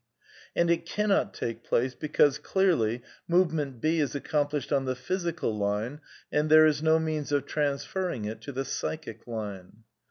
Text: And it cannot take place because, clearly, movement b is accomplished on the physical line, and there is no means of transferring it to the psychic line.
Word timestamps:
And 0.55 0.71
it 0.71 0.87
cannot 0.87 1.31
take 1.31 1.63
place 1.63 1.93
because, 1.93 2.39
clearly, 2.39 3.03
movement 3.27 3.79
b 3.79 3.99
is 3.99 4.15
accomplished 4.15 4.73
on 4.73 4.85
the 4.85 4.95
physical 4.95 5.55
line, 5.55 6.01
and 6.31 6.49
there 6.49 6.65
is 6.65 6.81
no 6.81 6.97
means 6.97 7.31
of 7.31 7.45
transferring 7.45 8.25
it 8.25 8.41
to 8.41 8.51
the 8.51 8.65
psychic 8.65 9.27
line. 9.27 9.83